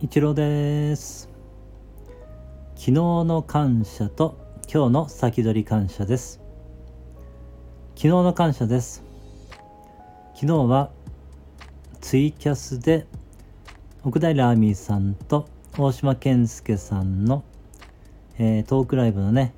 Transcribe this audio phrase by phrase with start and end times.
[0.00, 1.28] 一郎です。
[2.76, 4.38] 昨日の感謝と
[4.72, 6.40] 今日の先取り感謝です。
[7.96, 9.02] 昨日の感謝です。
[10.34, 10.90] 昨日は
[12.00, 13.08] ツイキャスで
[14.04, 17.42] 奥平亜美さんと大島健介さんの、
[18.38, 19.52] えー、トークライブのね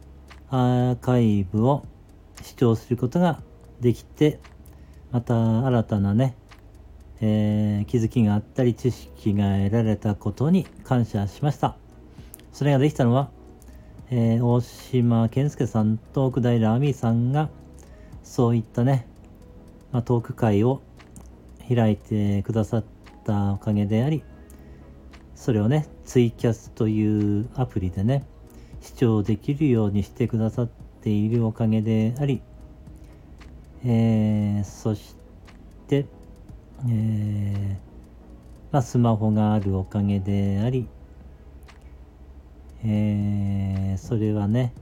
[0.48, 1.84] アーカイブを
[2.40, 3.42] 視聴することが
[3.82, 4.40] できて
[5.10, 6.34] また新たなね
[7.20, 11.76] えー、気づきがあったり知識が得られたことに感謝しました。
[12.52, 13.30] それができたのは、
[14.10, 17.48] えー、大島健介さんと奥平亜美さんが
[18.22, 19.06] そういったね、
[19.92, 20.82] まあ、トーク会を
[21.68, 22.84] 開いてくださっ
[23.24, 24.24] たおかげであり、
[25.34, 28.24] それをね、ツイキャスというアプリでね、
[28.80, 30.68] 視聴できるようにしてくださっ
[31.02, 32.42] ているおかげであり、
[33.84, 35.16] えー、そし
[35.86, 36.06] て、
[36.88, 37.76] えー、
[38.72, 40.88] ま、スマホがあるおかげであり、
[42.84, 44.72] えー、それはね、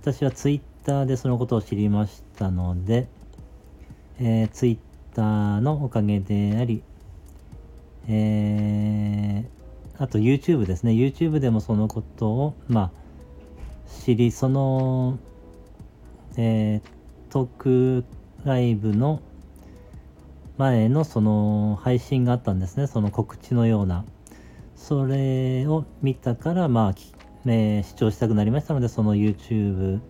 [0.00, 3.08] 私はツイッターでそのことを知りましたので、
[4.18, 4.78] えー、ツイッ
[5.14, 6.82] ターのおかげであり、
[8.08, 10.92] えー、あと YouTube ですね。
[10.92, 12.90] YouTube でもそのことを、まあ、
[14.04, 15.18] 知り、その、
[16.38, 18.04] えー、トーク
[18.44, 19.20] ライブの
[20.58, 22.88] 前のその配信があったんですね。
[22.88, 24.04] その告知のような。
[24.74, 26.94] それを見たから、まあ、
[27.46, 30.00] えー、視聴したくなりましたので、その YouTube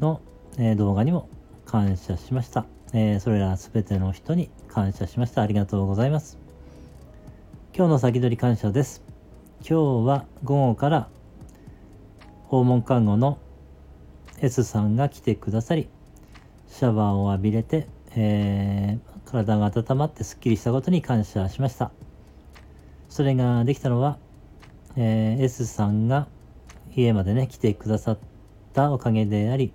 [0.00, 0.22] の、
[0.56, 1.28] えー、動画にも
[1.66, 2.64] 感謝しました。
[2.94, 5.42] えー、それらすべての人に感謝しました。
[5.42, 6.38] ありがとうございます。
[7.76, 9.02] 今日の先取り感謝です。
[9.60, 11.08] 今日は午後から
[12.46, 13.38] 訪問看護の
[14.40, 15.90] S さんが来てくださり、
[16.68, 21.90] シャワーを浴びれてえー、体が温まってすっきりしたことに感謝しました。
[23.08, 24.18] それができたのは、
[24.96, 26.28] えー、S さんが
[26.94, 28.18] 家までね、来てくださっ
[28.72, 29.72] たおかげであり、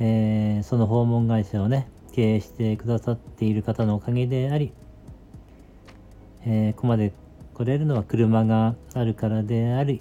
[0.00, 4.72] えー、その訪問会社をね、経営してくださっている方のおかげであり、
[6.44, 7.12] えー、ここまで
[7.54, 10.00] 来れるのは車があるからであり、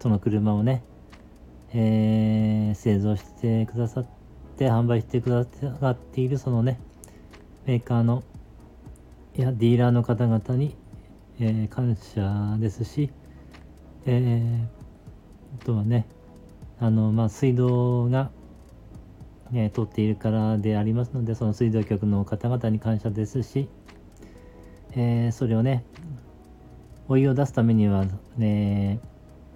[0.00, 0.82] その車をね、
[1.72, 4.21] えー、製造してくださって
[4.52, 5.44] て販売してくだ
[5.80, 6.78] さっているそのね、
[7.66, 8.22] メーカーの、
[9.36, 10.76] いや、ディーラーの方々に、
[11.40, 13.10] えー、感謝ですし、
[14.06, 16.06] えー、あとはね、
[16.80, 18.30] あの、まあ、水道が、
[19.50, 23.68] ね、通っているからでありますので、その水道局の方々に感謝ですし、
[24.94, 25.84] えー、それをね、
[27.08, 29.00] お湯を出すためには、ね、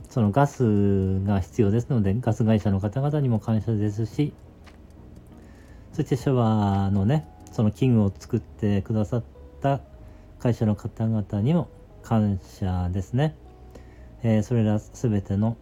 [0.09, 4.33] そのガスが必要ですので、ガス会社の方々にも感謝ですし、
[5.97, 9.25] そしてシャワーのねその器具を作ってくださっ
[9.63, 9.81] た
[10.39, 11.71] 会社の方々にも
[12.03, 13.35] 感謝ですね、
[14.23, 15.57] えー、それら全ての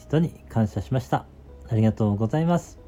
[0.00, 1.26] 人に感謝しました。
[1.68, 2.78] ありがとうございます。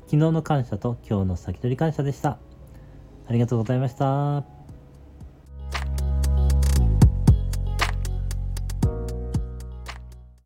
[0.00, 2.36] 昨日の感謝と今日の先取り感謝でした。
[3.26, 4.57] ありがとうございました。